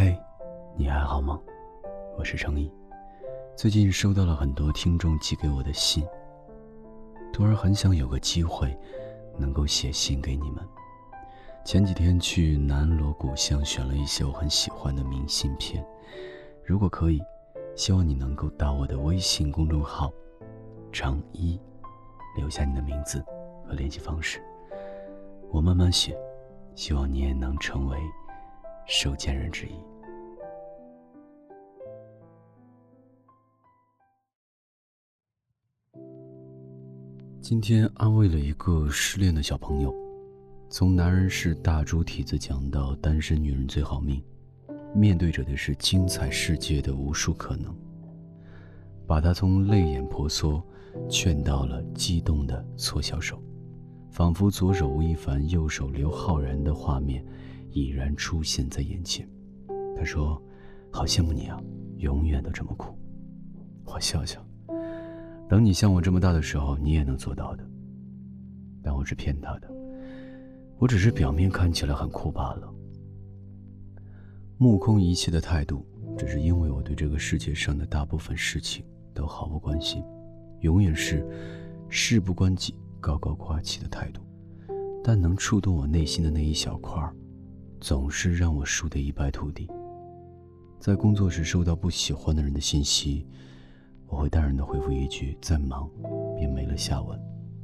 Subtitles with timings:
[0.00, 0.16] 嘿，
[0.76, 1.40] 你还好吗？
[2.16, 2.72] 我是程毅。
[3.56, 6.06] 最近收到了很多听众寄给我的信，
[7.32, 8.78] 突然很想有个机会，
[9.36, 10.64] 能够写信给你们。
[11.64, 15.84] 前几天去南锣鼓巷选了一些我很喜欢的明信片，
[16.64, 17.20] 如果可以，
[17.74, 20.12] 希望你能够到我的微信公众号
[20.94, 21.60] “程一”，
[22.38, 23.20] 留下你的名字
[23.66, 24.40] 和联系方式，
[25.50, 26.16] 我慢慢写，
[26.76, 27.98] 希望你也能成为。
[28.88, 29.70] 收件人之一。
[37.42, 39.94] 今天安慰了一个失恋的小朋友，
[40.70, 44.24] 从男人是大猪蹄子讲到单身女人最好命，
[44.94, 47.76] 面对着的是精彩世界的无数可能，
[49.06, 50.62] 把他从泪眼婆娑
[51.10, 53.38] 劝到了激动的搓小手，
[54.10, 57.22] 仿佛左手吴亦凡，右手刘昊然的画面。
[57.70, 59.28] 已然出现在眼前，
[59.96, 60.40] 他说
[60.92, 61.60] ：“好羡慕你啊，
[61.96, 62.96] 永远都这么酷。”
[63.84, 64.44] 我笑笑，
[65.48, 67.66] 等你像我这么大的时候，你也能做到的。
[68.82, 69.68] 但我是骗他的，
[70.78, 72.72] 我只是表面看起来很酷罢了。
[74.56, 80.02] 目空一切的态度，只是因为我对这个世界上的大部分事情都毫不关心，
[80.60, 81.26] 永远是
[81.88, 84.20] 事不关己、高高挂起的态度。
[85.02, 87.14] 但能触动我内心的那一小块儿。
[87.80, 89.68] 总是让我输得一败涂地。
[90.80, 93.26] 在工作时收到不喜欢的人的信息，
[94.06, 95.90] 我会淡然的回复一句“在忙”，
[96.36, 97.18] 便没了下文。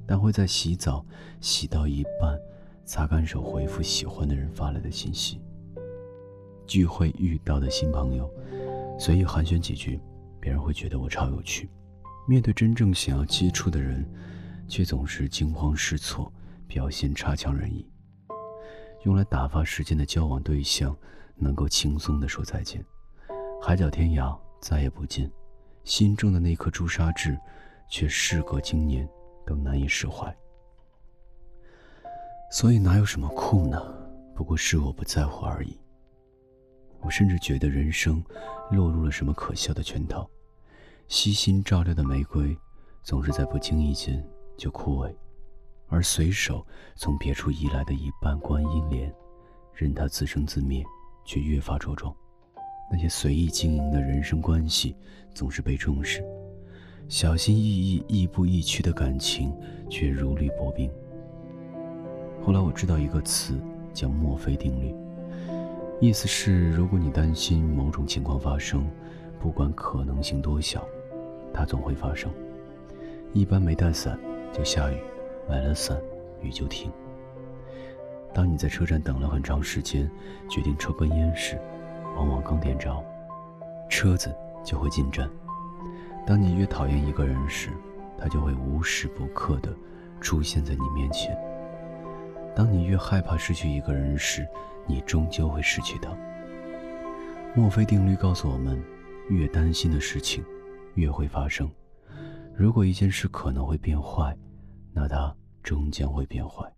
[0.07, 1.05] 但会在洗澡
[1.41, 2.39] 洗到一半，
[2.85, 5.41] 擦干手回复喜欢的人发来的信息。
[6.67, 8.31] 聚会遇到的新朋友，
[8.99, 10.01] 随意寒暄几句，
[10.41, 11.71] 别人会觉得我超有趣。
[12.27, 14.07] 面对真正想要接触的人，
[14.69, 16.33] 却总是惊慌失措，
[16.67, 17.87] 表现差强人意。
[19.05, 20.97] 用来打发时间的交往对象，
[21.37, 22.85] 能够轻松地说再见，
[23.63, 25.31] 海角天涯再也不见，
[25.85, 27.39] 心中的那颗朱砂痣，
[27.91, 29.09] 却事隔经年
[29.47, 30.35] 都难以释怀。
[32.51, 33.79] 所以哪有什么酷呢？
[34.35, 35.79] 不过是我不在乎而已。
[37.01, 38.25] 我甚至觉得人生
[38.71, 40.29] 落入了什么可笑的圈套，
[41.09, 42.57] 悉心照料的玫瑰，
[43.03, 45.15] 总是在不经意间就枯萎。
[45.95, 46.67] 而随手
[46.97, 49.15] 从别处移来的一瓣观音莲，
[49.73, 50.83] 任它自生自灭，
[51.25, 52.13] 却越发茁壮。
[52.91, 54.97] 那些随意经营的人生关系
[55.33, 56.21] 总是被重视，
[57.09, 59.55] 小心翼翼、亦步亦趋的感情
[59.89, 60.91] 却如履薄冰。
[62.43, 63.57] 后来我知道一个词
[63.93, 64.93] 叫墨菲定律，
[66.01, 68.85] 意思是如果你担心某种情况发生，
[69.39, 70.85] 不管可能性多小，
[71.53, 72.29] 它总会发生。
[73.33, 74.19] 一般没带伞
[74.53, 74.97] 就下雨。
[75.49, 76.01] 买了伞，
[76.41, 76.91] 雨就停。
[78.33, 80.11] 当你在车站等了很长时间，
[80.49, 81.61] 决定抽根烟时，
[82.17, 83.05] 往往刚点着，
[83.89, 84.35] 车子
[84.65, 85.31] 就会进站。
[86.27, 87.71] 当你越讨厌一个人时，
[88.19, 89.73] 他就会无时不刻地
[90.21, 91.37] 出现在你面前。
[92.57, 94.47] 当你越害怕失去一个人时，
[94.87, 96.11] 你终究会失去他。
[97.55, 98.83] 墨菲定律告诉我们，
[99.29, 100.45] 越担心的事情，
[100.95, 101.71] 越会发生。
[102.57, 104.37] 如果一件事可能会变坏，
[104.95, 106.73] 那它终将会变坏，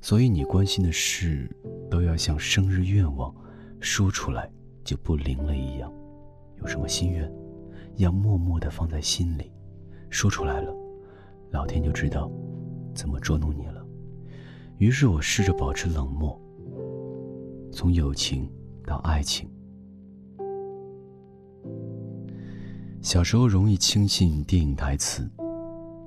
[0.00, 1.50] 所以你关心的事
[1.90, 3.34] 都要像生日愿望，
[3.80, 4.48] 说出来
[4.84, 5.92] 就不灵了一样。
[6.60, 7.30] 有什么心愿，
[7.96, 9.52] 要默默地放在心里，
[10.10, 10.72] 说出来了，
[11.50, 12.30] 老天就知道
[12.94, 13.84] 怎么捉弄你了。
[14.78, 16.40] 于是我试着保持冷漠，
[17.72, 18.48] 从友情
[18.86, 19.50] 到爱情。
[23.00, 25.28] 小时候容易轻信电影台词。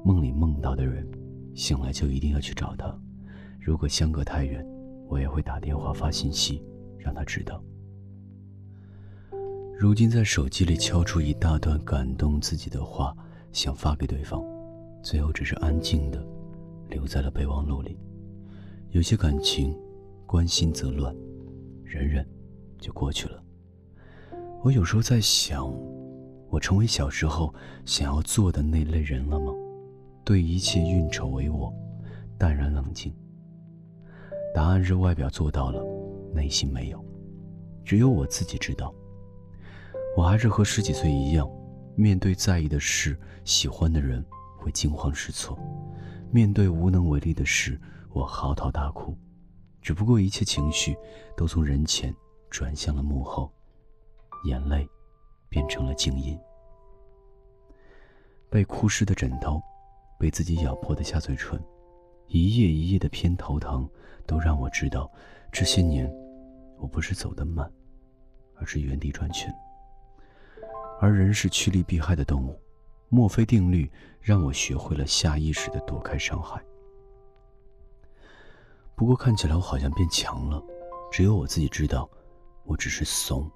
[0.03, 1.07] 梦里梦到的人，
[1.53, 2.93] 醒来就一定要去找他。
[3.59, 4.65] 如果相隔太远，
[5.07, 6.63] 我也会打电话发信息，
[6.97, 7.63] 让他知道。
[9.77, 13.15] 如今在手机里敲出一大段感动自己的话，
[13.51, 14.43] 想发给对方，
[15.03, 16.23] 最后只是安静的
[16.89, 17.97] 留在了备忘录里。
[18.89, 19.75] 有些感情，
[20.25, 21.15] 关心则乱，
[21.83, 22.27] 忍忍
[22.79, 23.43] 就过去了。
[24.63, 25.71] 我有时候在想，
[26.49, 27.53] 我成为小时候
[27.85, 29.51] 想要做的那类人了吗？
[30.23, 31.73] 对一切运筹帷幄，
[32.37, 33.13] 淡然冷静。
[34.53, 35.83] 答案是外表做到了，
[36.33, 37.03] 内心没有。
[37.83, 38.93] 只有我自己知道。
[40.15, 41.49] 我还是和十几岁一样，
[41.95, 44.23] 面对在意的事、喜欢的人，
[44.59, 45.57] 会惊慌失措；
[46.31, 47.79] 面对无能为力的事，
[48.09, 49.17] 我嚎啕大哭。
[49.81, 50.95] 只不过一切情绪
[51.35, 52.13] 都从人前
[52.49, 53.51] 转向了幕后，
[54.45, 54.87] 眼泪
[55.49, 56.37] 变成了静音。
[58.49, 59.61] 被哭湿的枕头。
[60.21, 61.59] 被自己咬破的下嘴唇，
[62.27, 63.89] 一页一页的偏头疼，
[64.27, 65.11] 都让我知道，
[65.51, 66.07] 这些年，
[66.77, 67.67] 我不是走得慢，
[68.53, 69.51] 而是原地转圈。
[70.99, 72.55] 而人是趋利避害的动物，
[73.09, 73.91] 墨菲定律
[74.21, 76.61] 让我学会了下意识的躲开伤害。
[78.93, 80.63] 不过看起来我好像变强了，
[81.11, 82.07] 只有我自己知道，
[82.63, 83.49] 我只是怂，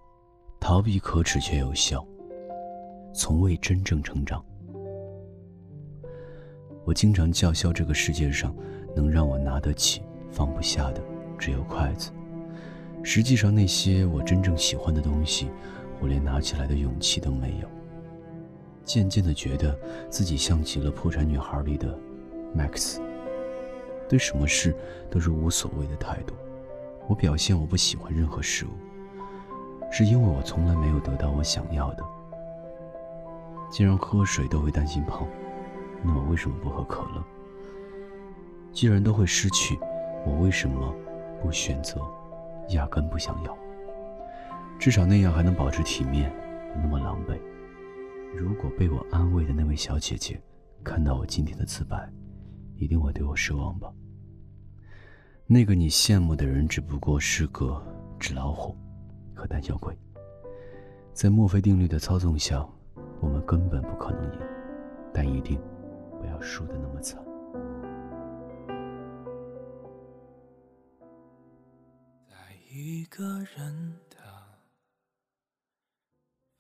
[0.60, 2.04] 逃避可耻却有效，
[3.14, 4.44] 从未真正成长。
[6.86, 8.56] 我经常叫嚣这个世界上
[8.96, 11.02] 能让我拿得起、放不下的
[11.38, 12.12] 只有筷子。
[13.04, 15.50] 实际上，那些我真正喜欢的东西，
[16.00, 17.68] 我连拿起来的勇气都没有。
[18.84, 19.78] 渐渐的，觉得
[20.10, 21.98] 自己像极了《破产女孩》里的
[22.56, 23.00] Max。
[24.08, 24.76] 对什么事
[25.10, 26.36] 都是无所谓的态度。
[27.08, 28.70] 我表现我不喜欢任何事物，
[29.92, 32.04] 是因为我从来没有得到我想要的。
[33.72, 35.28] 既然喝水都会担心胖，
[36.04, 37.24] 那我为什么不喝可乐？
[38.72, 39.80] 既然都会失去，
[40.26, 40.94] 我为什么
[41.42, 42.02] 不选择
[42.70, 43.58] 压根不想要？
[44.78, 46.30] 至少那样还能保持体面，
[46.74, 47.40] 不那么狼狈。
[48.36, 50.42] 如果被我安慰的那位小姐姐
[50.84, 52.12] 看到我今天的自白，
[52.76, 53.90] 一定会对我失望吧？
[55.48, 57.82] 那个你羡慕的人，只不过是个
[58.20, 58.76] 纸老虎
[59.34, 59.98] 和胆小鬼。
[61.14, 62.68] 在墨菲定律的操纵下，
[63.22, 64.40] 我们根本不可能赢，
[65.14, 65.58] 但一定
[66.26, 67.24] 不要输得那么惨。
[72.28, 72.36] 在
[72.72, 73.24] 一个
[73.56, 74.18] 人的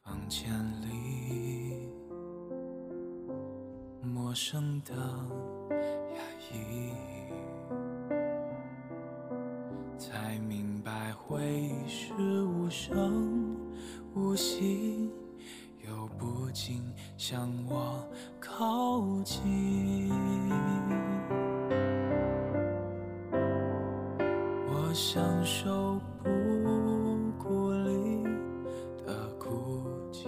[0.03, 0.51] 房间
[0.83, 1.89] 里，
[4.03, 4.94] 陌生的
[6.13, 6.21] 压
[6.53, 6.94] 抑。
[9.97, 12.13] 才明白，回忆是
[12.44, 13.57] 无声
[14.13, 14.94] 无息，
[17.17, 18.07] 向我
[18.39, 20.12] 靠近。
[24.67, 26.29] 我享受不
[27.38, 28.23] 孤立
[29.06, 30.27] 的孤寂，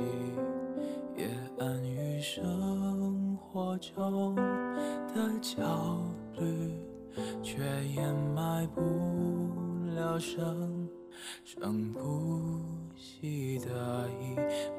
[1.15, 1.29] 也
[1.59, 5.99] 安于生活中的焦
[6.37, 6.79] 虑，
[7.43, 7.63] 却
[7.95, 8.81] 掩埋不。
[9.95, 10.87] 了生
[11.43, 12.61] 生不
[12.95, 14.35] 息的一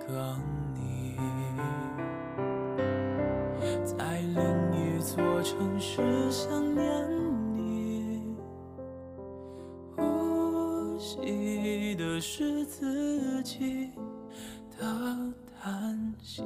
[0.06, 0.36] 个
[0.74, 1.16] 你，
[12.18, 13.92] 的是自己
[14.76, 14.84] 的
[15.62, 16.42] 叹息。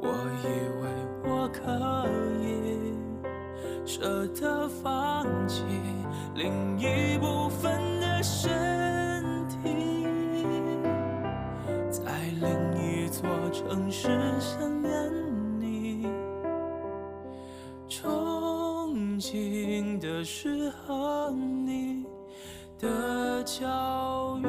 [0.00, 0.08] 我
[0.42, 0.46] 以
[0.80, 0.88] 为
[1.22, 1.60] 我可
[2.40, 2.96] 以
[3.84, 5.62] 舍得放弃
[6.34, 8.50] 另一部分的身
[9.48, 10.06] 体，
[11.90, 12.48] 在另
[12.82, 13.28] 一座。
[13.52, 14.08] 城市
[14.40, 15.12] 想念
[15.60, 16.08] 你，
[17.86, 22.06] 憧憬的是和你
[22.80, 24.46] 的教育，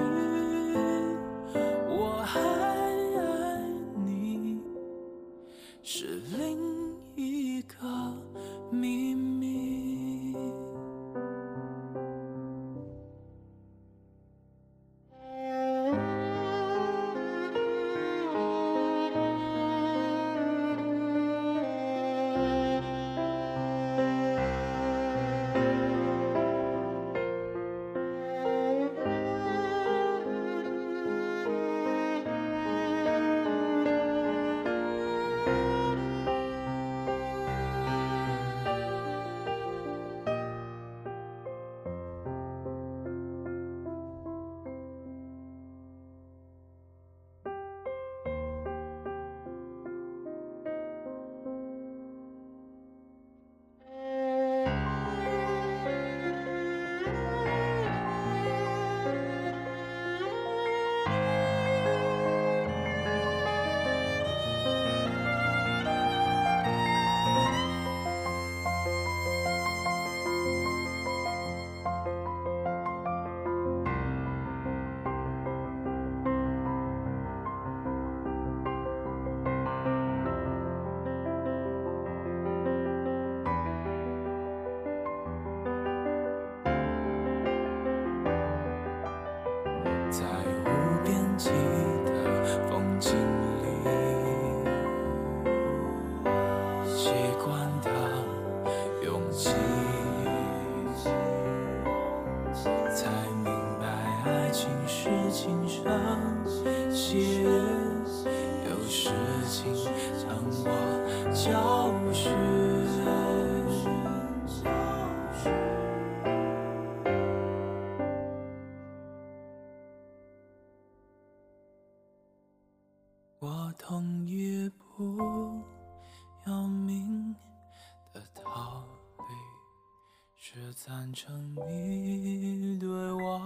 [131.15, 133.39] 成你对我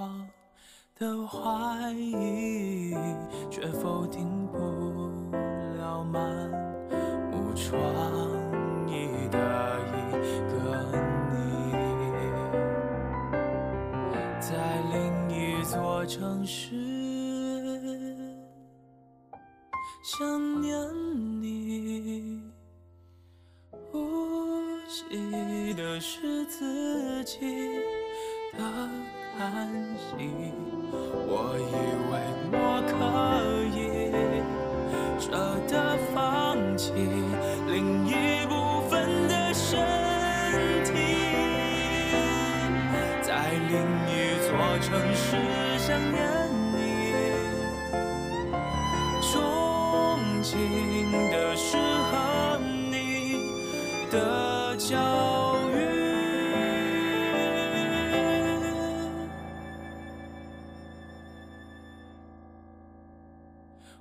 [0.98, 2.96] 的怀疑，
[3.52, 4.58] 却否定不
[5.78, 6.20] 了满
[7.32, 7.80] 目疮
[8.88, 9.38] 痍的
[9.86, 10.10] 一
[10.50, 10.58] 个
[11.30, 11.38] 你，
[14.42, 16.89] 在另一座城市。
[25.76, 27.38] 的是自己
[28.58, 28.60] 的
[29.38, 29.68] 叹
[29.98, 30.54] 息。
[30.92, 31.62] 我以
[32.10, 32.14] 为
[32.52, 32.94] 我可
[33.76, 33.80] 以
[35.20, 35.26] 舍
[35.68, 35.74] 得
[36.14, 36.94] 放弃
[37.68, 38.10] 另一
[38.48, 39.80] 部分的身
[40.84, 40.90] 体，
[43.22, 43.74] 在另
[44.08, 44.12] 一
[44.48, 44.50] 座
[44.82, 45.28] 城市。
[45.78, 46.18] 想念
[46.74, 46.78] 你，
[49.22, 49.30] 憧
[50.44, 50.54] 憬
[51.32, 52.60] 的是和
[52.92, 52.94] 你
[54.12, 54.16] 的
[54.80, 54.96] 教
[55.72, 55.78] 育。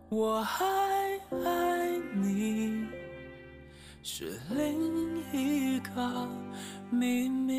[0.08, 0.64] 我还
[1.44, 2.87] 爱你，
[4.02, 6.28] 是另一个
[6.90, 7.57] 秘密。